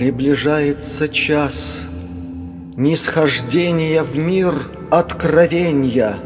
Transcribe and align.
Приближается 0.00 1.10
час 1.10 1.84
Нисхождения 2.74 4.02
в 4.02 4.16
мир 4.16 4.54
откровения. 4.90 6.16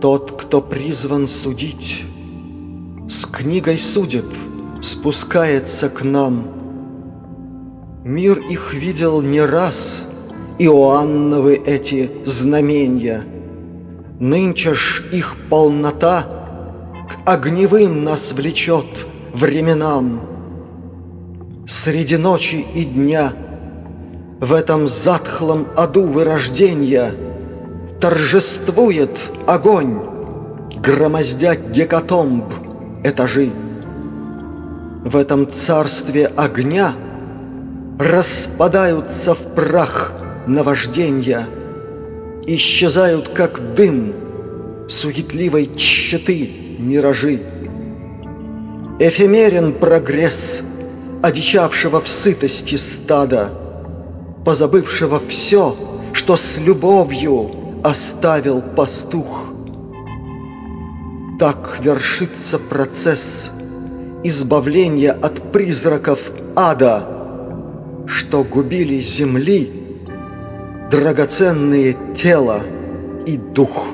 Тот, 0.00 0.32
кто 0.32 0.62
призван 0.62 1.26
судить, 1.26 2.06
С 3.06 3.26
книгой 3.26 3.76
судеб 3.76 4.24
спускается 4.80 5.90
к 5.90 6.02
нам. 6.02 6.48
Мир 8.02 8.38
их 8.38 8.72
видел 8.72 9.20
не 9.20 9.42
раз, 9.42 10.06
Иоанновы 10.58 11.52
эти 11.54 12.10
знамения. 12.24 13.24
Нынче 14.20 14.72
ж 14.72 15.04
их 15.12 15.36
полнота 15.50 16.22
К 17.10 17.28
огневым 17.28 18.04
нас 18.04 18.32
влечет 18.32 19.06
временам. 19.34 20.37
Среди 21.68 22.16
ночи 22.16 22.64
и 22.74 22.86
дня 22.86 23.30
В 24.40 24.54
этом 24.54 24.86
затхлом 24.86 25.66
аду 25.76 26.04
вырождения 26.04 27.12
Торжествует 28.00 29.10
огонь, 29.46 30.00
Громоздя 30.76 31.56
гекатомб 31.56 32.46
этажи. 33.04 33.50
В 35.04 35.14
этом 35.14 35.46
царстве 35.46 36.28
огня 36.28 36.94
Распадаются 37.98 39.34
в 39.34 39.54
прах 39.54 40.14
наважденья, 40.46 41.46
Исчезают, 42.46 43.28
как 43.28 43.74
дым, 43.74 44.14
Суетливой 44.88 45.68
тщеты 45.76 46.50
миражи. 46.78 47.42
Эфемерен 48.98 49.74
прогресс 49.74 50.62
Одичавшего 51.22 52.00
в 52.00 52.08
сытости 52.08 52.76
стада, 52.76 53.50
Позабывшего 54.44 55.18
все, 55.18 55.76
что 56.12 56.36
с 56.36 56.58
любовью 56.58 57.50
Оставил 57.82 58.62
пастух. 58.62 59.52
Так 61.38 61.78
вершится 61.82 62.58
процесс 62.58 63.50
Избавления 64.24 65.12
от 65.12 65.52
призраков 65.52 66.30
ада, 66.56 67.04
Что 68.06 68.44
губили 68.44 68.98
земли 68.98 69.72
Драгоценные 70.90 71.96
тело 72.14 72.62
и 73.26 73.36
дух. 73.36 73.88